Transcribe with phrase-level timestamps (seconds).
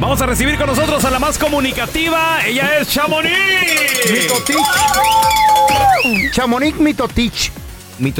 [0.00, 2.38] Vamos a recibir con nosotros a la más comunicativa.
[2.46, 3.36] Ella es Chamonix.
[4.10, 4.56] Mitotich.
[6.32, 7.52] Chamonix Mitotich.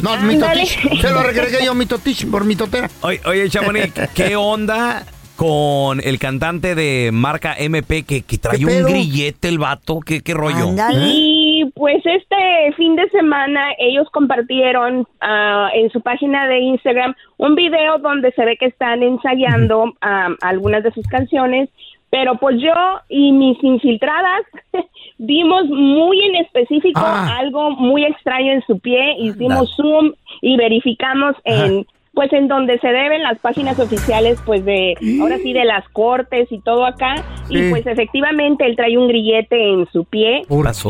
[0.02, 0.78] No, Mitotich.
[1.00, 2.90] Se lo regresé yo Mitotich por mitotera.
[3.00, 8.66] Oye, oye Chamonix, ¿qué onda con el cantante de marca MP que, que trae ¿Qué
[8.66, 10.00] un grillete el vato?
[10.00, 10.68] ¿Qué, qué rollo?
[10.68, 11.39] Ándale.
[11.60, 17.54] Y pues este fin de semana ellos compartieron ah, en su página de Instagram un
[17.54, 19.92] video donde se ve que están ensayando
[20.40, 21.68] algunas de sus canciones,
[22.08, 22.72] pero pues yo
[23.10, 24.42] y mis infiltradas
[25.18, 27.36] vimos muy en específico Ah.
[27.38, 32.88] algo muy extraño en su pie, hicimos zoom y verificamos en pues en donde se
[32.88, 37.56] deben las páginas oficiales pues de ahora sí de las cortes y todo acá Sí.
[37.58, 40.42] y pues efectivamente él trae un grillete en su pie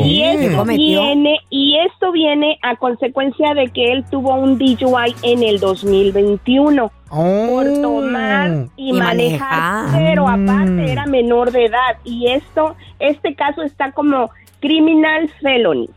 [0.04, 5.42] y esto viene y esto viene a consecuencia de que él tuvo un DUI en
[5.42, 7.82] el 2021 por Oh.
[7.82, 10.00] tomar y, Y manejar, manejar.
[10.00, 10.48] pero Mm.
[10.50, 15.88] aparte era menor de edad y esto este caso está como criminal felony.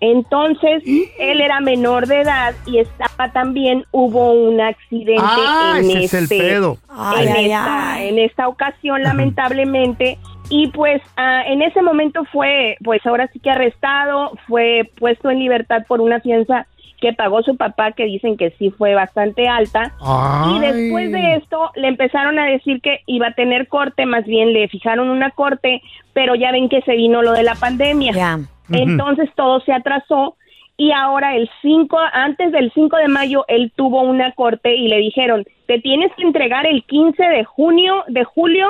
[0.00, 0.82] Entonces,
[1.18, 6.14] él era menor de edad y estaba también hubo un accidente Ah, en ese es
[6.14, 6.78] el pedo.
[6.88, 8.08] Ay, en, ay, esta, ay.
[8.08, 10.18] en esta ocasión lamentablemente.
[10.50, 15.40] Y pues ah, en ese momento fue pues ahora sí que arrestado fue puesto en
[15.40, 16.66] libertad por una fianza
[17.00, 19.94] que pagó su papá que dicen que sí fue bastante alta.
[20.50, 24.52] Y después de esto le empezaron a decir que iba a tener corte más bien
[24.52, 25.82] le fijaron una corte
[26.12, 28.12] pero ya ven que se vino lo de la pandemia
[28.70, 30.36] Entonces todo se atrasó
[30.76, 34.98] y ahora el 5, antes del 5 de mayo, él tuvo una corte y le
[34.98, 38.68] dijeron, te tienes que entregar el 15 de junio, de julio,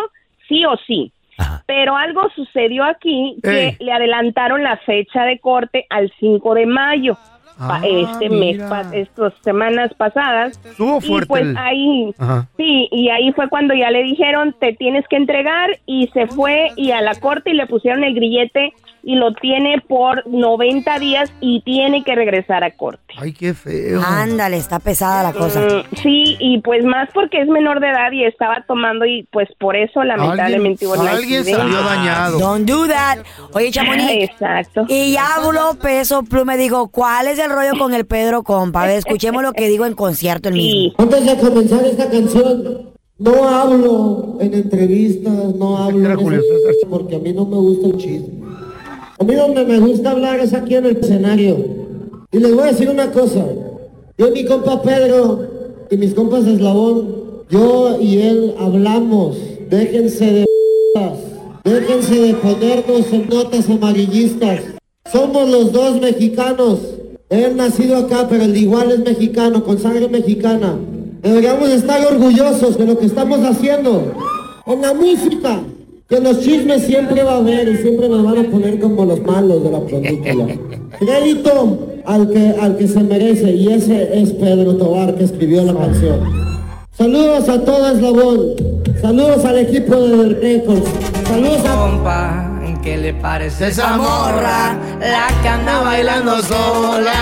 [0.48, 1.12] sí o sí.
[1.36, 1.62] Ajá.
[1.66, 3.76] Pero algo sucedió aquí que Ey.
[3.81, 7.16] le adelantaron la fecha de corte al 5 de mayo.
[7.60, 8.82] Ah, este mes, mira.
[8.92, 10.59] estas semanas pasadas.
[10.65, 12.48] Estuvo Y fuerte pues el- ahí, Ajá.
[12.56, 16.69] sí, y ahí fue cuando ya le dijeron, te tienes que entregar, y se fue
[16.76, 18.72] y a la corte y le pusieron el grillete
[19.03, 23.14] y lo tiene por 90 días y tiene que regresar a corte.
[23.16, 24.00] Ay, qué feo.
[24.04, 25.60] Ándale, está pesada la cosa.
[25.60, 29.48] Mm, sí, y pues más porque es menor de edad y estaba tomando y pues
[29.59, 32.38] por eso lamentablemente hubo alguien salió dañado.
[32.38, 33.19] Don't do that.
[33.53, 34.31] Oye, Chamonix.
[34.31, 34.84] Exacto.
[34.88, 38.82] Y ya habló Peso Pluma dijo, ¿cuál es el rollo con el Pedro Compa?
[38.82, 40.94] A ver, escuchemos lo que digo en concierto el mismo.
[40.98, 46.42] Antes de comenzar esta canción, no hablo en entrevistas, no hablo en
[46.88, 48.47] porque a mí no me gusta el chisme.
[49.21, 51.56] A mí donde me gusta hablar es aquí en el escenario.
[52.31, 53.45] Y les voy a decir una cosa.
[54.17, 59.37] Yo y mi compa Pedro y mis compas Eslabón, yo y él hablamos.
[59.69, 60.45] Déjense de.
[61.65, 64.61] Déjense de ponernos en notas amarillistas.
[65.11, 66.78] Somos los dos mexicanos.
[67.28, 70.78] Él nacido acá, pero el igual es mexicano, con sangre mexicana.
[71.23, 74.15] Deberíamos estar orgullosos de lo que estamos haciendo.
[74.65, 75.61] Con la música.
[76.09, 79.21] Que los chismes siempre va a haber y siempre nos van a poner como los
[79.21, 80.47] malos de la película.
[80.99, 85.75] Crédito al que, al que se merece y ese es Pedro Tobar que escribió la
[85.75, 86.21] canción.
[86.97, 88.41] Saludos a todo Eslabón.
[89.03, 90.89] Saludos al equipo de The Records.
[91.29, 97.13] Saludos a compa, ¿qué le parece Esa morra, La que anda bailando sola.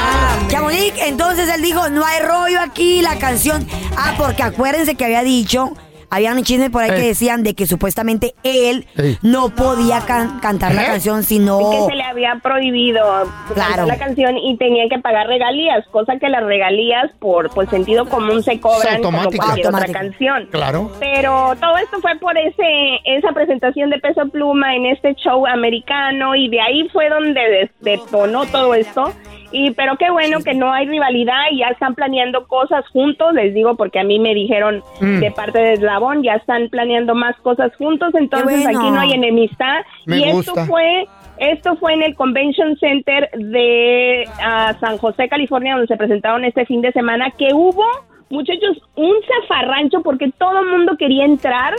[0.47, 3.67] Chamonix, entonces él dijo, no hay rollo aquí, la canción.
[3.97, 5.73] Ah, porque acuérdense que había dicho,
[6.11, 7.08] habían chismes por ahí que Ey.
[7.08, 9.19] decían de que supuestamente él Ey.
[9.23, 10.87] no podía can- cantar la ¿Eh?
[10.87, 11.87] canción que sino...
[11.88, 13.03] se le había prohibido
[13.49, 13.87] cantar Claro.
[13.87, 18.43] la canción y tenía que pagar regalías, cosa que las regalías por, por sentido común
[18.43, 20.49] se cobran como cualquier otra canción.
[20.50, 20.91] Claro.
[21.00, 26.35] Pero todo esto fue por ese esa presentación de Peso Pluma en este show americano
[26.35, 29.12] y de ahí fue donde des- detonó todo esto.
[29.58, 33.55] Y pero qué bueno que no hay rivalidad y ya están planeando cosas juntos, les
[33.55, 35.20] digo porque a mí me dijeron Mm.
[35.20, 38.79] de parte de Eslabón, ya están planeando más cosas juntos, entonces bueno.
[38.79, 40.53] aquí no hay enemistad Me y gusta.
[40.61, 41.06] esto fue
[41.38, 46.64] Esto fue en el Convention Center de ah, San José, California, donde se presentaron este
[46.64, 47.85] fin de semana, que hubo,
[48.31, 51.75] muchachos, un zafarrancho porque todo el mundo quería entrar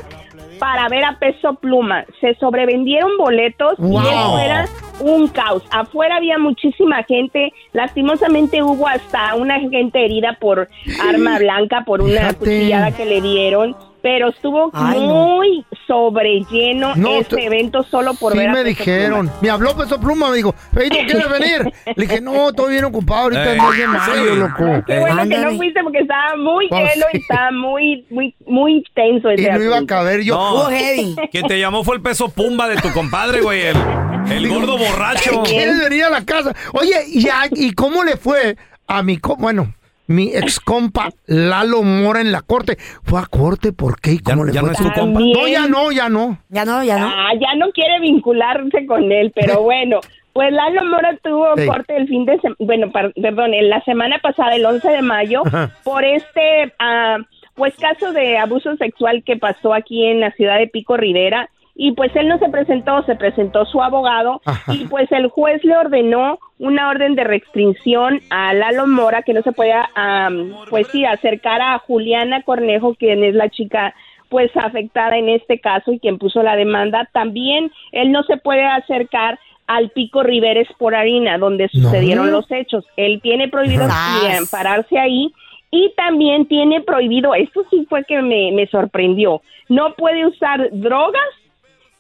[0.60, 2.06] para ver a Peso Pluma.
[2.22, 4.66] Se sobrevendieron boletos y eso era
[5.00, 5.64] un caos.
[5.72, 7.52] Afuera había muchísima gente.
[7.74, 10.70] Lastimosamente hubo hasta una gente herida por
[11.08, 12.38] arma blanca, por una Fíjate.
[12.38, 13.76] cuchillada que le dieron.
[14.02, 15.14] Pero estuvo Ay, no.
[15.38, 19.28] muy sobrelleno No, este te- evento solo por sí ver a me Peso dijeron.
[19.28, 19.40] Pluma.
[19.42, 21.74] Me habló Peso Pluma, me dijo, Feito, ¿quieres venir?
[21.96, 24.10] Le dije, no, estoy bien ocupado ahorita Eh, en el mes de sí.
[24.10, 24.84] mayo, loco.
[24.86, 27.18] Qué bueno que no fuiste porque estaba muy Pues lleno sí.
[27.18, 30.36] y estaba muy, muy, muy tenso ese Y no iba a caber yo.
[30.36, 30.66] No.
[30.70, 31.16] Heavy.
[31.32, 33.62] Quien te llamó fue el peso pumba de tu compadre, güey.
[33.68, 33.78] El,
[34.32, 35.44] el gordo borracho.
[35.44, 36.54] ¿Quieres venir a la casa?
[36.74, 38.58] Oye, ¿y, ya- ¿y cómo le fue
[38.88, 39.74] a mi, co- bueno,
[40.08, 42.78] mi ex compa Lalo Mora en la corte?
[43.04, 43.72] ¿Fue a corte?
[43.74, 44.12] ¿Por qué?
[44.14, 44.70] ¿Y Ya, cómo le ya fue?
[44.70, 45.20] no es tu compa.
[45.20, 46.38] No, ya no, ya no.
[46.50, 47.08] Ya no, ya no.
[47.08, 50.00] Ah, ya no quiere vincularse con él, pero bueno.
[50.34, 51.66] Pues Lalo Mora tuvo Sí.
[51.66, 55.02] corte el fin de semana, bueno, par- perdón, en la semana pasada, el 11 de
[55.02, 55.72] mayo, Ajá.
[55.84, 57.18] por este, ah,
[57.56, 61.50] pues caso de abuso sexual que pasó aquí en la ciudad de Pico Rivera.
[61.80, 64.74] Y pues él no se presentó, se presentó su abogado Ajá.
[64.74, 69.44] y pues el juez le ordenó una orden de restricción a Lalo Mora que no
[69.44, 73.94] se pueda, am, pues sí, acercar a Juliana Cornejo, quien es la chica
[74.30, 77.08] pues afectada en este caso y quien puso la demanda.
[77.14, 81.84] También él no se puede acercar al Pico Riveres por harina, donde No.
[81.84, 82.86] sucedieron los hechos.
[82.98, 83.88] Él tiene prohibido
[84.52, 85.32] pararse ahí
[85.70, 91.22] y también tiene prohibido, esto sí fue que me, me sorprendió, no puede usar drogas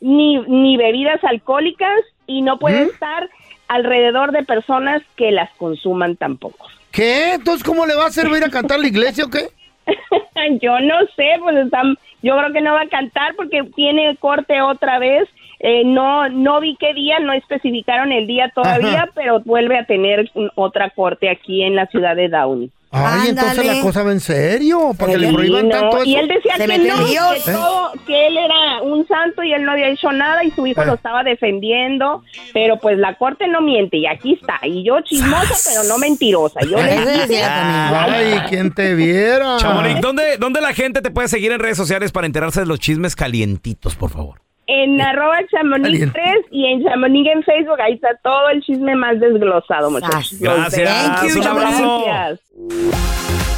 [0.01, 2.89] ni, ni bebidas alcohólicas y no puede ¿Mm?
[2.89, 3.29] estar
[3.67, 6.67] alrededor de personas que las consuman tampoco.
[6.91, 7.33] ¿Qué?
[7.33, 9.49] Entonces, ¿cómo le va a servir a cantar la iglesia o qué?
[10.61, 14.61] yo no sé, pues están, yo creo que no va a cantar porque tiene corte
[14.61, 15.27] otra vez.
[15.59, 19.09] Eh, no, no vi qué día, no especificaron el día todavía, Ajá.
[19.15, 22.71] pero vuelve a tener otra corte aquí en la ciudad de Downey.
[22.89, 26.05] Ay, entonces la cosa va en serio, para que le prohíban no, tanto eso.
[26.05, 29.73] Y él decía que no, que, todo- que él era un santo y él no
[29.73, 30.85] había hecho nada y su hijo Eh.
[30.85, 32.23] lo estaba defendiendo,
[32.53, 34.59] pero pues la corte no miente y aquí está.
[34.65, 36.61] Y yo chismosa, pero no mentirosa.
[36.61, 38.15] Yo le dije, decía también.
[38.15, 39.57] Ay, ¿quién te viera?
[39.59, 42.79] Chamonix, ¿dónde, ¿dónde la gente te puede seguir en redes sociales para enterarse de los
[42.79, 44.39] chismes calientitos, por favor?
[44.67, 46.19] En arroba chamonix Caliente.
[46.19, 50.37] 3 y en chamonix en Facebook, ahí está todo el chisme más desglosado, muchachos.
[50.39, 51.19] Gracias.
[51.19, 52.03] Thank you, un abrazo.
[52.05, 52.39] Gracias.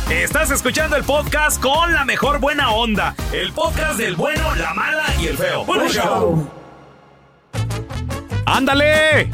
[0.10, 3.16] Estás escuchando el podcast con la mejor buena onda.
[3.32, 5.66] El podcast del bueno, la mala y el feo.
[5.66, 6.48] Bueno, show.
[8.46, 9.30] ¡Ándale!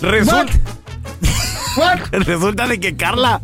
[0.00, 0.52] Resulta,
[1.76, 1.98] What?
[2.12, 3.40] resulta de que Carla.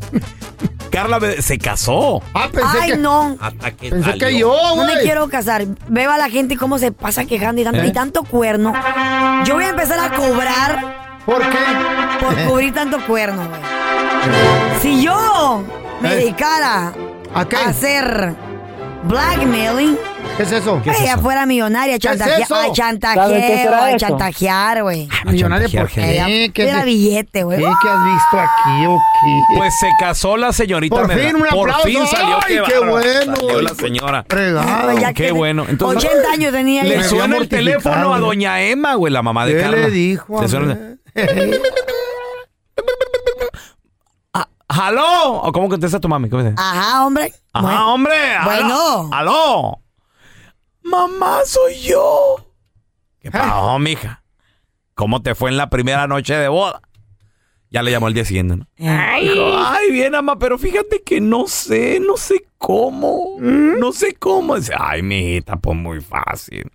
[0.99, 2.21] Carla se casó.
[2.35, 2.97] Ah, pensé Ay, que...
[2.97, 3.37] no.
[3.41, 4.27] Hasta que Pensé salió.
[4.27, 5.05] que yo, No me güey.
[5.05, 5.65] quiero casar.
[5.89, 7.87] Veo a la gente cómo se pasa quejando y tanto, ¿Eh?
[7.87, 8.73] y tanto cuerno.
[9.45, 11.59] Yo voy a empezar a cobrar ¿Por qué?
[12.21, 13.61] por cubrir tanto cuerno, güey.
[14.83, 15.63] Si yo
[16.01, 16.17] me ¿Eh?
[16.17, 16.93] dedicara
[17.35, 17.57] ¿A qué?
[17.57, 18.35] a hacer
[19.05, 19.97] blackmailing,
[20.37, 20.81] ¿Qué es eso?
[20.85, 21.23] ¿Qué es ella eso?
[21.23, 22.55] fuera millonaria, a, ¿Qué es chantaje- eso?
[22.55, 23.99] a ¿Sabes qué chantajeo, será a eso?
[23.99, 25.09] chantajear, güey.
[25.25, 26.11] Millonaria, ¿por qué?
[26.13, 27.59] Ella ¿Qué, era billete, güey.
[27.59, 29.57] ¿Qué, qué has visto aquí o qué?
[29.57, 30.95] Pues se casó la señorita.
[30.95, 31.87] Por fin, un Por aplauso.
[31.89, 32.37] fin salió.
[32.37, 32.91] Ay, qué bárbaro.
[32.93, 33.37] bueno.
[33.37, 34.25] Salió la señora.
[34.29, 34.89] Fregado.
[34.89, 35.65] Ay, ya qué que- bueno.
[35.69, 37.05] Entonces- 80 años tenía Le ella.
[37.05, 39.77] suena el mortificado, teléfono a doña Emma, güey, la mamá de ¿Qué Carla.
[39.79, 40.41] le dijo?
[40.43, 40.79] Le suena-?
[41.17, 41.21] Ah,
[44.79, 45.33] ¿Aló?
[45.43, 46.29] ¿O ¿Cómo contesta tu mami?
[46.29, 46.55] ¿Cómo dice?
[46.57, 47.33] Ajá, hombre.
[47.53, 48.35] Ajá, Bueno, hombre.
[48.37, 49.11] aló, Bueno.
[49.13, 49.79] Aló.
[50.83, 52.37] Mamá, soy yo.
[53.21, 54.23] ¿Qué pasó, mija?
[54.95, 56.81] ¿Cómo te fue en la primera noche de boda?
[57.71, 58.67] Ya le llamó el día siguiente, ¿no?
[58.77, 63.37] Dijo, ay, bien, mamá, pero fíjate que no sé, no sé cómo.
[63.39, 64.57] No sé cómo.
[64.57, 66.71] Dice, ay, mijita, pues muy fácil.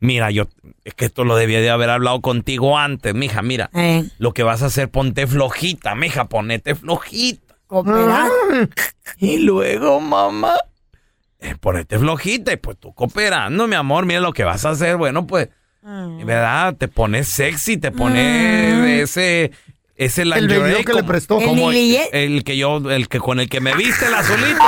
[0.00, 0.44] Mira, yo,
[0.84, 3.68] es que esto lo debía de haber hablado contigo antes, mija, mira.
[3.74, 7.54] eh, Lo que vas a hacer, ponte flojita, mija, ponete flojita.
[7.66, 8.28] cooperar.
[9.18, 10.54] Y luego, mamá,
[11.40, 14.96] eh, ponete flojita y pues tú cooperando, mi amor, mira lo que vas a hacer.
[14.96, 15.48] Bueno, pues,
[15.82, 16.74] ¿verdad?
[16.76, 19.50] Te pones sexy, te pones ese...
[20.00, 21.38] Ese El lingerie vestido que le prestó.
[21.40, 24.58] El como el, el que yo, el que con el que me viste el azulito.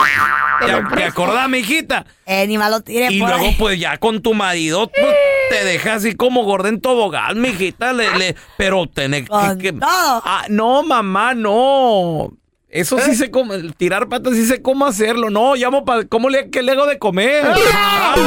[0.61, 2.05] ¿Te, te acordás, mijita?
[2.27, 3.57] Eh, ni más lo tire Y por luego, ahí.
[3.59, 5.17] pues ya con tu marido, pues,
[5.49, 7.95] te deja así como gorda en tobogán, mijita.
[7.95, 9.83] Le, le, pero tenés Con que- todo.
[9.91, 12.31] Ah, no, mamá, no.
[12.73, 15.29] Eso sí sé cómo, tirar patas sí sé cómo hacerlo.
[15.29, 17.45] No, llamo para, ¿cómo le, qué le hago de comer?
[17.45, 18.23] Ay,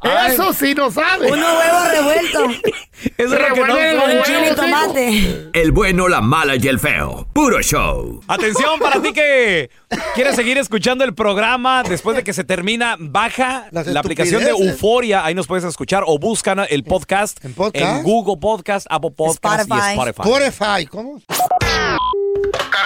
[0.00, 0.32] Ay.
[0.32, 1.32] Eso sí no sabe.
[1.32, 2.68] Uno huevo revuelto.
[3.16, 3.74] Eso es lo que no
[4.24, 5.50] Chile y huevos, tomate.
[5.54, 7.26] El bueno, la mala y el feo.
[7.32, 8.20] Puro show.
[8.28, 9.70] Atención para ti que
[10.14, 14.50] quieres seguir escuchando el programa después de que se termina, baja Las la aplicación de.
[14.50, 17.98] Euforia, ahí nos puedes escuchar o buscan el podcast ¿En podcast?
[17.98, 19.86] en Google Podcast, Apple Podcast Spotify.
[19.86, 20.22] y Spotify.
[20.22, 21.22] Spotify, ¿cómo?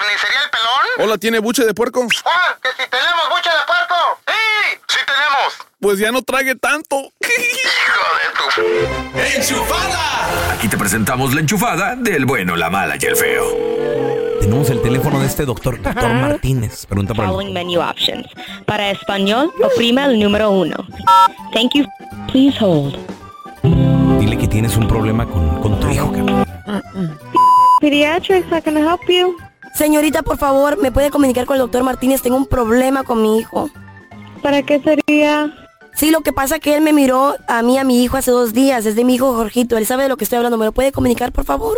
[0.06, 1.08] ¿Carnicería El Pelón?
[1.08, 2.06] Hola, ¿tiene buche de puerco?
[2.24, 2.56] ¡Ah!
[2.62, 4.20] ¡Que si tenemos buche de puerco!
[4.26, 4.78] ¡Sí!
[4.86, 5.54] ¡Sí tenemos!
[5.80, 6.96] Pues ya no trague tanto.
[7.20, 9.36] ¡Hijo de tu...
[9.36, 10.52] ¡Enchufada!
[10.52, 13.46] Aquí te presentamos la enchufada del bueno, la mala y el feo.
[14.40, 16.86] Tenemos el teléfono de este doctor, doctor Martínez.
[16.86, 18.28] Pregunta por Following menu options.
[18.64, 20.76] Para español, oprima el número uno.
[21.52, 21.84] Thank you.
[22.30, 22.96] Please hold.
[24.20, 26.46] Dile que tienes un problema con, con tu hijo, cabrón.
[27.80, 29.36] Pediatrics, how can I help you?
[29.76, 32.22] Señorita, por favor, ¿me puede comunicar con el doctor Martínez?
[32.22, 33.68] Tengo un problema con mi hijo.
[34.42, 35.54] ¿Para qué sería?
[35.94, 38.30] Sí, lo que pasa es que él me miró a mí, a mi hijo, hace
[38.30, 38.86] dos días.
[38.86, 39.76] Es de mi hijo Jorgito.
[39.76, 40.56] Él sabe de lo que estoy hablando.
[40.56, 41.76] ¿Me lo puede comunicar, por favor?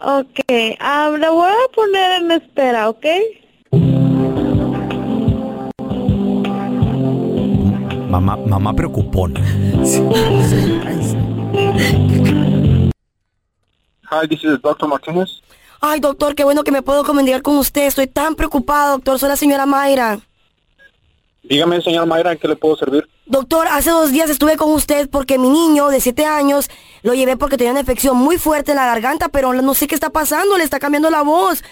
[0.00, 0.40] Ok,
[0.80, 3.04] ah, le voy a poner en espera, ¿ok?
[8.08, 9.40] Mamá, mamá preocupona.
[14.10, 14.88] Hi, this is Dr.
[14.88, 15.42] Martinez.
[15.80, 17.86] Ay, doctor, qué bueno que me puedo comunicar con usted.
[17.86, 19.18] Estoy tan preocupada, doctor.
[19.18, 20.18] Soy la señora Mayra.
[21.42, 23.08] Dígame, señora Mayra, ¿en qué le puedo servir?
[23.26, 26.68] Doctor, hace dos días estuve con usted porque mi niño de 7 años
[27.02, 29.94] lo llevé porque tenía una infección muy fuerte en la garganta, pero no sé qué
[29.94, 31.62] está pasando, le está cambiando la voz.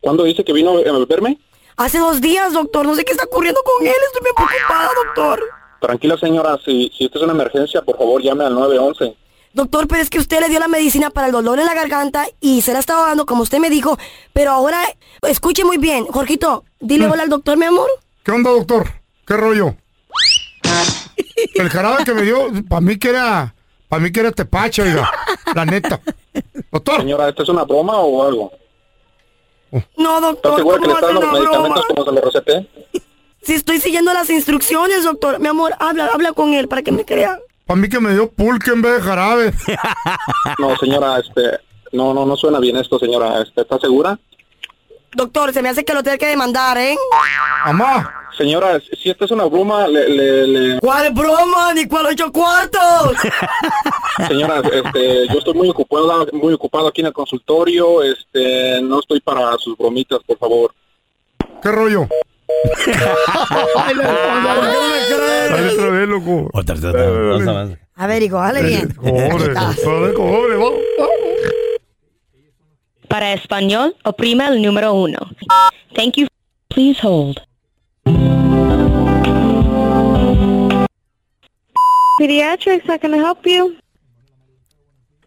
[0.00, 1.38] ¿Cuándo dice que vino a verme?
[1.76, 5.40] Hace dos días, doctor, no sé qué está ocurriendo con él, estoy bien preocupada, doctor.
[5.80, 9.16] Tranquila, señora, si, si esta es una emergencia, por favor, llame al 911.
[9.56, 12.26] Doctor, pero es que usted le dio la medicina para el dolor en la garganta
[12.42, 13.96] y se la estaba dando como usted me dijo,
[14.34, 14.82] pero ahora,
[15.22, 17.88] escuche muy bien, Jorgito, dile hola al doctor, mi amor.
[18.22, 18.86] ¿Qué onda, doctor?
[19.26, 19.74] ¿Qué rollo?
[21.54, 23.54] El jarabe que me dio, para mí que era,
[23.88, 25.10] para mí que era tepache, oiga,
[25.54, 26.02] la neta.
[26.70, 28.52] Doctor, Señora, ¿esta es una broma o algo?
[29.96, 31.68] No, ¿Estás doctor, segura que ¿cómo le va a está ser dando los una broma?
[31.68, 32.68] medicamentos como se los receté?
[33.40, 37.06] Si estoy siguiendo las instrucciones, doctor, mi amor, habla, habla con él para que me
[37.06, 37.40] crea.
[37.66, 39.52] Para mí que me dio pulque en vez de jarabe.
[40.58, 41.60] No, señora, este...
[41.92, 43.40] No, no, no suena bien esto, señora.
[43.42, 44.18] Este, ¿Está segura?
[45.12, 46.96] Doctor, se me hace que lo tenga que demandar, ¿eh?
[47.64, 50.08] Mamá, Señora, si esta es una broma, le...
[50.10, 51.72] le, le- ¿Cuál broma?
[51.72, 53.16] ¿Ni cuál ocho cuartos?
[54.28, 58.02] Señora, este, yo estoy muy ocupado, muy ocupado aquí en el consultorio.
[58.02, 60.74] Este, no estoy para sus bromitas, por favor.
[61.62, 62.08] ¿qué rollo?
[63.76, 63.94] Ay,
[65.72, 66.50] otra vez, loco.
[66.52, 67.70] Otra, otra, otra, otra más.
[67.94, 68.94] A ver, hijo, dale bien.
[68.94, 70.80] Cobre, cobre, cobre, vamos.
[73.08, 75.18] Para español, oprima el número uno.
[75.94, 76.26] Thank you.
[76.68, 77.40] Please hold.
[82.18, 83.76] Pediatrics, how can I help you?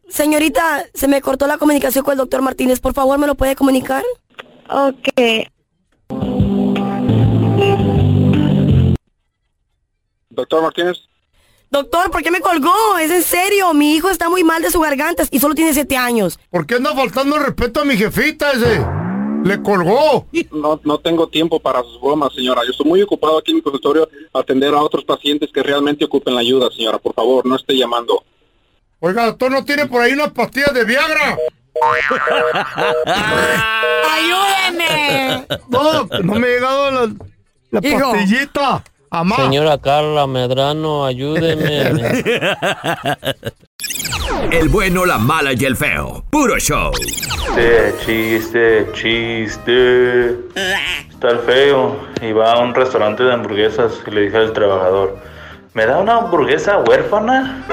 [0.09, 2.79] Señorita, se me cortó la comunicación con el doctor Martínez.
[2.79, 4.03] Por favor, ¿me lo puede comunicar?
[4.69, 5.07] Ok.
[10.39, 10.97] Doctor Martínez,
[11.71, 12.97] Doctor, ¿por qué me colgó?
[12.97, 13.73] Es en serio.
[13.75, 16.39] Mi hijo está muy mal de su garganta y solo tiene siete años.
[16.49, 18.83] ¿Por qué anda faltando el respeto a mi jefita ese?
[19.43, 20.25] Le colgó.
[20.51, 22.63] no, no tengo tiempo para sus bromas, señora.
[22.65, 26.05] Yo estoy muy ocupado aquí en el consultorio a atender a otros pacientes que realmente
[26.05, 26.97] ocupen la ayuda, señora.
[26.97, 28.23] Por favor, no esté llamando.
[28.99, 31.37] Oiga, doctor, ¿no tiene por ahí unas pastillas de Viagra?
[34.11, 35.45] ¡Ayúdeme!
[35.69, 37.13] No, no me ha llegado la,
[37.71, 38.11] la Hijo.
[38.11, 38.83] pastillita.
[39.11, 39.37] Amá.
[39.37, 41.81] Señora Carla Medrano, ayúdeme.
[44.51, 46.23] El bueno, la mala y el feo.
[46.29, 46.91] Puro show.
[46.93, 50.29] Chiste, chiste, chiste.
[51.09, 55.17] Está el feo y va a un restaurante de hamburguesas y le dice al trabajador,
[55.73, 57.65] ¿me da una hamburguesa huérfana?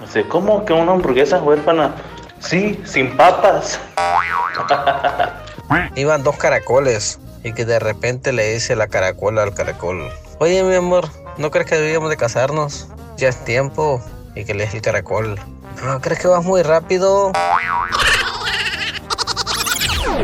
[0.00, 1.94] Dice, ¿cómo que una hamburguesa huérfana?
[2.38, 3.80] Sí, sin papas.
[5.96, 10.74] Iban dos caracoles y que de repente le dice la caracola al caracol, oye mi
[10.74, 12.88] amor, ¿no crees que deberíamos de casarnos?
[13.16, 14.02] Ya es tiempo.
[14.34, 15.40] Y que le dice el caracol,
[15.82, 17.32] ¿no crees que vas muy rápido?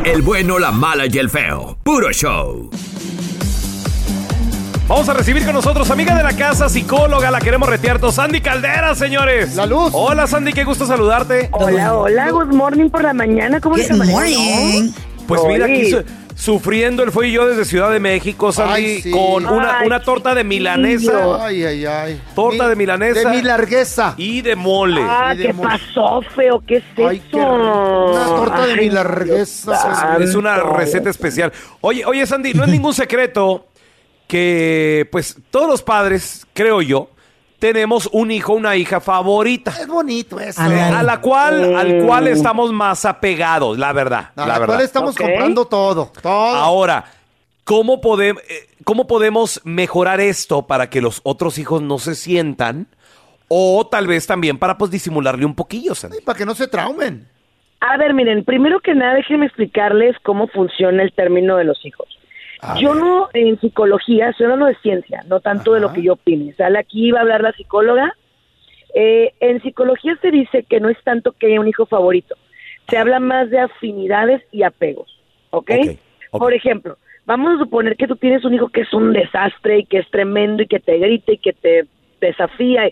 [0.05, 1.77] El bueno, la mala y el feo.
[1.83, 2.69] Puro show.
[4.87, 8.41] Vamos a recibir con nosotros, amiga de la casa, psicóloga, la queremos retear, todos, Sandy
[8.41, 9.55] Caldera, señores.
[9.55, 9.91] La luz.
[9.93, 11.49] Hola, Sandy, qué gusto saludarte.
[11.53, 14.91] Hola, hola, good morning por la mañana, ¿cómo les Good morning.
[15.25, 15.95] Pues mira, aquí
[16.35, 19.11] sufriendo el fue y yo desde Ciudad de México, Sandy, Ay, sí.
[19.11, 21.45] con una, Ay, una torta de milanesa.
[21.45, 22.21] Ay, ay, ay.
[22.35, 23.29] Torta de milanesa.
[23.29, 24.13] De mi largueza.
[24.17, 25.01] Y de mole.
[25.03, 26.63] Ah, ¿qué pasó, feo?
[26.65, 27.37] ¿Qué es eso?
[27.37, 30.17] Una torta de Ay, mi largueza.
[30.19, 30.73] Es una santo.
[30.73, 31.51] receta especial.
[31.81, 33.67] Oye, oye, Sandy, no es ningún secreto
[34.27, 37.09] que, pues, todos los padres, creo yo,
[37.63, 39.71] tenemos un hijo, una hija favorita.
[39.71, 40.61] Es bonito eso.
[40.61, 44.31] A la cual, al cual estamos más apegados, la verdad.
[44.35, 44.75] A la la verdad.
[44.75, 46.11] cual estamos comprando todo.
[46.21, 46.33] Todo.
[46.57, 47.05] Ahora,
[47.63, 52.87] ¿cómo, podem- eh, ¿cómo podemos mejorar esto para que los otros hijos no se sientan?
[53.47, 56.19] O tal vez también para pues disimularle un poquillo, Sandy.
[56.19, 57.29] Para que no se traumen.
[57.79, 62.07] A ver, miren, primero que nada, déjenme explicarles cómo funciona el término de los hijos.
[62.79, 66.53] Yo no, en psicología, estoy hablando de ciencia, no tanto de lo que yo opine.
[66.53, 68.15] Sale aquí, va a hablar la psicóloga.
[68.95, 72.35] Eh, en psicología se dice que no es tanto que haya un hijo favorito,
[72.89, 75.71] se habla más de afinidades y apegos, ¿ok?
[76.31, 79.85] Por ejemplo, vamos a suponer que tú tienes un hijo que es un desastre y
[79.85, 81.85] que es tremendo y que te grita y que te
[82.21, 82.83] desafía,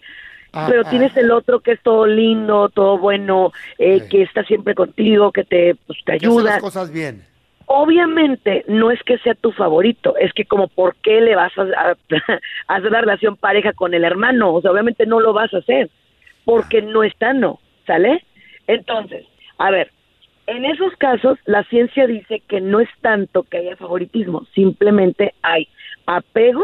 [0.68, 5.32] pero tienes el otro que es todo lindo, todo bueno, eh, que está siempre contigo,
[5.32, 6.44] que te, pues, te Que hace ayuda.
[6.54, 7.24] las cosas bien.
[7.68, 11.62] Obviamente no es que sea tu favorito, es que como por qué le vas a,
[11.64, 11.96] a-
[12.68, 15.58] a hacer la relación pareja con el hermano, o sea, obviamente no lo vas a
[15.60, 15.90] hacer,
[16.46, 18.24] porque no es sano, ¿sale?
[18.68, 19.26] Entonces,
[19.58, 19.92] a ver,
[20.48, 25.68] en esos casos la ciencia dice que no es tanto que haya favoritismo, simplemente hay
[26.06, 26.64] apego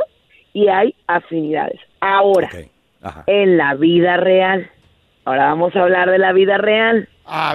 [0.53, 1.79] y hay afinidades.
[1.99, 2.47] Ahora,
[3.27, 4.69] en la vida real,
[5.25, 7.07] ahora vamos a hablar de la vida real,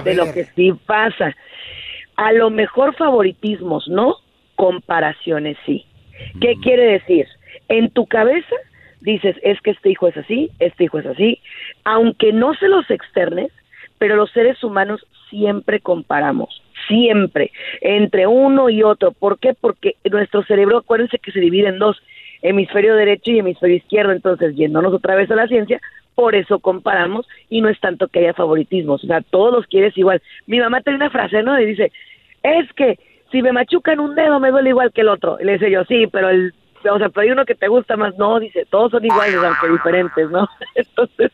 [0.03, 1.35] de lo que sí pasa.
[2.15, 4.17] A lo mejor favoritismos, ¿no?
[4.55, 5.85] Comparaciones sí.
[6.39, 7.27] ¿Qué quiere decir?
[7.69, 8.55] En tu cabeza
[9.01, 11.39] dices, es que este hijo es así, este hijo es así,
[11.83, 13.51] aunque no se los externes,
[13.97, 17.51] pero los seres humanos siempre comparamos, siempre,
[17.81, 19.11] entre uno y otro.
[19.11, 19.53] ¿Por qué?
[19.59, 22.01] Porque nuestro cerebro, acuérdense que se divide en dos,
[22.41, 25.81] hemisferio derecho y hemisferio izquierdo, entonces yéndonos otra vez a la ciencia,
[26.15, 29.97] por eso comparamos y no es tanto que haya favoritismos, o sea, todos los quieres
[29.97, 30.21] igual.
[30.47, 31.59] Mi mamá tiene una frase, ¿no?
[31.59, 31.91] Y dice,
[32.43, 32.99] es que
[33.31, 35.37] si me machucan un dedo me duele igual que el otro.
[35.39, 36.53] Y le dice yo, sí, pero el,
[36.89, 39.69] o sea, pero hay uno que te gusta más, no, dice, todos son iguales aunque
[39.69, 40.47] diferentes, ¿no?
[40.75, 41.31] Entonces,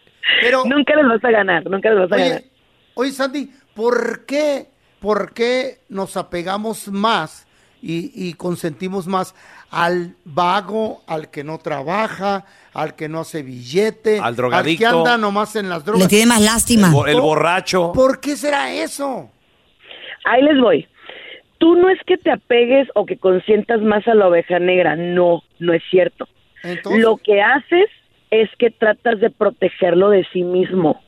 [0.65, 2.37] nunca les vas a ganar, nunca les vas a ganar.
[2.37, 2.51] Oye,
[2.95, 4.67] oye, Sandy, ¿por qué,
[4.99, 7.48] por qué nos apegamos más
[7.81, 9.35] y, y consentimos más
[9.71, 14.85] al vago, al que no trabaja, al que no hace billete, Al drogadicto.
[14.87, 16.03] al que anda nomás en las drogas?
[16.03, 16.87] Le tiene más lástima.
[16.87, 17.91] El, bo- el borracho.
[17.93, 19.29] ¿Por qué será eso?
[20.25, 20.87] Ahí les voy.
[21.57, 25.43] Tú no es que te apegues o que consientas más a la oveja negra, no,
[25.59, 26.27] no es cierto.
[26.97, 27.89] Lo que haces
[28.31, 31.01] es que tratas de protegerlo de sí mismo.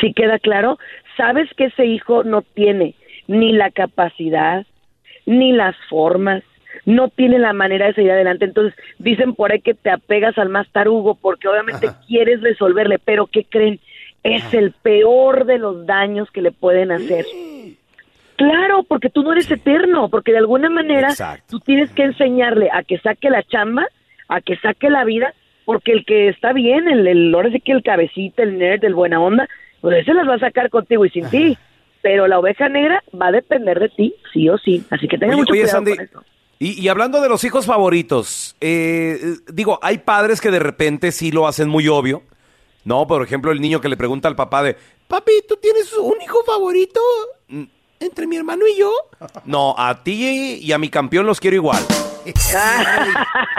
[0.00, 0.78] ¿Sí queda claro?
[1.16, 2.94] Sabes que ese hijo no tiene
[3.26, 4.66] ni la capacidad,
[5.26, 6.42] ni las formas,
[6.84, 8.44] no tiene la manera de seguir adelante.
[8.44, 13.26] Entonces dicen por ahí que te apegas al más tarugo porque obviamente quieres resolverle, pero
[13.26, 13.80] ¿qué creen?
[14.22, 17.26] Es el peor de los daños que le pueden hacer.
[18.36, 21.10] Claro, porque tú no eres eterno, porque de alguna manera
[21.48, 23.86] tú tienes que enseñarle a que saque la chamba,
[24.28, 25.34] a que saque la vida,
[25.64, 28.94] porque el que está bien, el, el ahora sí que el cabecita, el nerd, el
[28.94, 29.48] buena onda,
[29.80, 31.58] pues ese las va a sacar contigo y sin ti.
[32.04, 34.84] Pero la oveja negra va a depender de ti, sí o sí.
[34.90, 36.22] Así que tenga Oye, mucho oye, cuidado Sandy, con eso.
[36.58, 41.32] Y, y hablando de los hijos favoritos, eh, digo, hay padres que de repente sí
[41.32, 42.22] lo hacen muy obvio,
[42.84, 43.06] ¿no?
[43.06, 44.76] Por ejemplo, el niño que le pregunta al papá de,
[45.08, 47.00] papi, ¿tú tienes un hijo favorito
[48.00, 48.92] entre mi hermano y yo?
[49.46, 51.82] No, a ti y a mi campeón los quiero igual.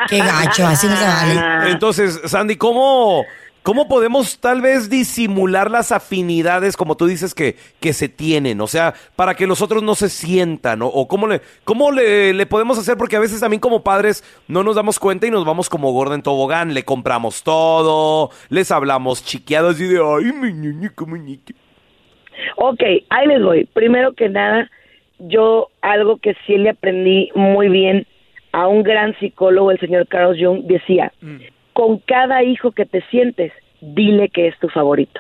[0.08, 1.72] Qué gacho, así no se vale.
[1.72, 3.26] Entonces, Sandy, ¿cómo,
[3.66, 8.62] ¿cómo podemos tal vez disimular las afinidades, como tú dices, que, que se tienen?
[8.62, 10.88] O sea, para que los otros no se sientan, ¿no?
[10.88, 14.64] o cómo, le, cómo le, le podemos hacer, porque a veces también como padres no
[14.64, 19.26] nos damos cuenta y nos vamos como gorda en tobogán, le compramos todo, les hablamos
[19.26, 21.40] chiqueados y de, ay, mi niño, cómo niño".
[22.58, 23.66] Ok, ahí les voy.
[23.74, 24.70] Primero que nada,
[25.18, 28.06] yo algo que sí le aprendí muy bien
[28.52, 31.12] a un gran psicólogo, el señor Carl Jung, decía,
[31.76, 35.20] con cada hijo que te sientes, dile que es tu favorito.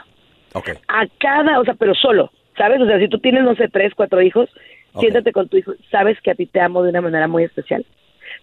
[0.87, 2.79] A cada, o sea, pero solo, ¿sabes?
[2.79, 4.49] O sea, si tú tienes, no sé, tres, cuatro hijos,
[4.97, 7.85] siéntate con tu hijo, sabes que a ti te amo de una manera muy especial.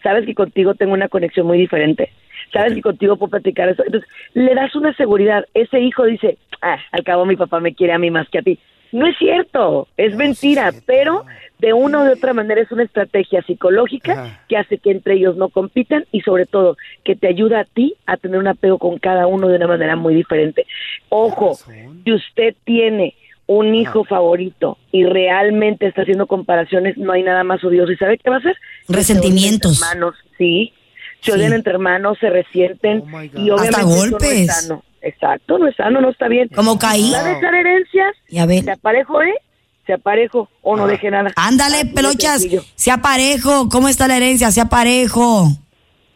[0.02, 2.10] Sabes que contigo tengo una conexión muy diferente.
[2.52, 3.82] Sabes que contigo puedo platicar eso.
[3.82, 5.46] Entonces, le das una seguridad.
[5.54, 8.42] Ese hijo dice, ah, al cabo mi papá me quiere a mí más que a
[8.42, 8.58] ti.
[8.92, 11.24] No es cierto, es mentira, pero
[11.58, 15.36] de una u de otra manera es una estrategia psicológica que hace que entre ellos
[15.36, 18.98] no compitan y sobre todo que te ayuda a ti a tener un apego con
[18.98, 20.66] cada uno de una manera muy diferente.
[21.08, 21.56] Ojo,
[22.04, 23.14] si usted tiene
[23.46, 27.92] un hijo favorito y realmente está haciendo comparaciones, no hay nada más odioso.
[27.92, 28.56] ¿Y sabe qué va a hacer?
[28.88, 29.78] Resentimientos.
[29.78, 30.72] Se odian entre hermanos, sí.
[31.20, 31.38] Se Sí.
[31.38, 33.04] odian entre hermanos, se resienten
[33.36, 34.32] y obviamente Hasta eso no golpes.
[34.32, 34.84] es sano.
[35.02, 36.48] Exacto, no es sano, no está bien.
[36.54, 37.12] Como Caín.
[37.12, 38.14] ¿Va a dejar herencias?
[38.28, 38.64] Ya ven.
[38.64, 39.34] Se aparejo, ¿eh?
[39.86, 41.32] Se aparejo o no deje nada.
[41.34, 42.40] Ándale, pelochas.
[42.40, 42.64] sencillo.
[42.76, 43.68] Sea parejo.
[43.68, 44.52] ¿Cómo está la herencia?
[44.52, 45.48] Sea parejo.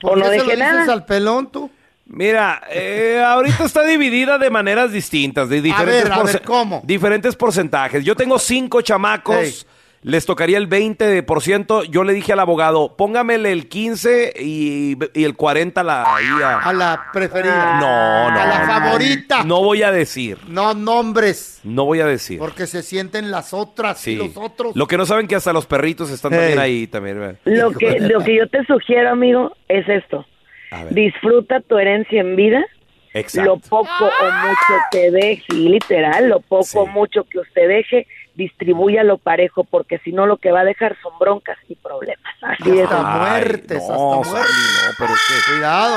[0.00, 0.92] ¿Por no se deje lo dices nada.
[0.92, 1.68] al pelón tú?
[2.06, 6.80] Mira, eh, ahorita está dividida de maneras distintas, de diferentes, ver, a ver, ¿cómo?
[6.84, 8.04] diferentes porcentajes.
[8.04, 9.66] Yo tengo cinco chamacos.
[10.08, 11.82] Les tocaría el 20%.
[11.90, 16.72] Yo le dije al abogado, póngamele el 15 y, y el 40 la, a- A
[16.72, 17.80] la preferida.
[17.80, 18.40] No, no.
[18.40, 19.42] A la favorita.
[19.42, 21.60] No voy a decir, No nombres.
[21.64, 22.38] no voy a decir.
[22.38, 24.12] Porque se sienten las otras Sí.
[24.12, 24.76] y los otros.
[24.76, 27.38] Lo que no saben que hasta los perritos están también ahí también.
[27.44, 30.24] Lo que, lo que yo te sugiero, amigo, es esto.
[30.70, 30.94] A ver.
[30.94, 32.64] Disfruta tu herencia en vida.
[33.12, 33.50] Exacto.
[33.54, 39.18] Lo poco o mucho que deje, literal, lo poco o mucho que usted deje, distribúyalo
[39.18, 42.32] parejo, porque si no lo que va a dejar son broncas y problemas.
[42.42, 42.84] Así es.
[42.84, 44.84] Hasta Ay, muertes, no, hasta Sandy, muertes.
[44.86, 45.96] no, pero es que, Cuidado.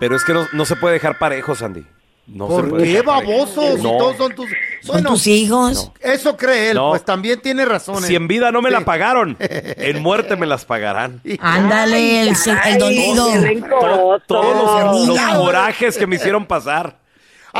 [0.00, 1.84] pero es que no, no se puede dejar parejo, Sandy.
[2.26, 3.76] No se ¿Por puede qué babosos?
[3.76, 3.96] Si No.
[3.96, 4.46] todos son tus...
[4.82, 5.90] Son tus hijos.
[6.00, 6.90] Eso cree él, No.
[6.90, 8.02] pues también tiene razón.
[8.02, 11.22] Si en vida no me la pagaron, en muerte me las pagarán.
[11.40, 12.28] Ándale, el,
[12.66, 13.28] el dolido.
[14.26, 16.97] Todos los, los corajes que me hicieron pasar.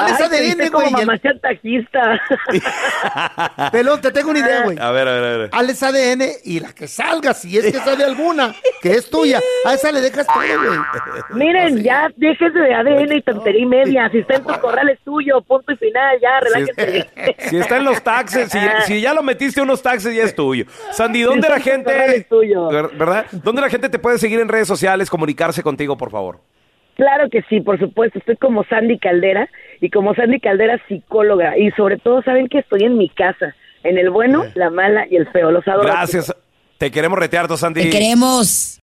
[0.05, 1.05] Ay, te ADN, viste como güey.
[1.07, 2.21] mamá chantajista.
[3.73, 4.79] Pelón, te tengo una idea, güey.
[4.79, 5.51] A ver, a ver, a ver.
[5.71, 9.75] Esa ADN y la que salga, si es que sale alguna, que es tuya, a
[9.75, 10.79] esa le dejas todo, güey.
[11.35, 14.09] Miren, ya déjense de ADN y tontería y media.
[14.11, 17.09] Si está en tu corral es tuyo, punto y final, ya, relájense.
[17.49, 20.35] Si está en los taxes, si, si ya lo metiste a unos taxes, ya es
[20.35, 20.65] tuyo.
[20.93, 22.69] Sandy, ¿dónde Si la gente, es tuyo.
[22.69, 23.27] ver- verdad?
[23.33, 26.41] ¿Dónde la gente te puede seguir en redes sociales, comunicarse contigo, por favor?
[26.99, 28.19] Claro que sí, por supuesto.
[28.19, 29.49] Estoy como Sandy Caldera
[29.81, 31.57] y como Sandy Caldera psicóloga.
[31.57, 35.15] Y sobre todo, saben que estoy en mi casa, en el bueno, la mala y
[35.15, 35.53] el feo.
[35.53, 35.85] Los adoro.
[35.85, 36.35] Gracias.
[36.77, 37.85] Te queremos retear, tú, Sandy.
[37.85, 38.81] Te queremos.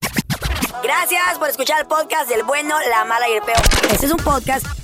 [0.85, 3.59] Gracias por escuchar el podcast del bueno, la mala y el peor.
[3.91, 4.84] Este es un podcast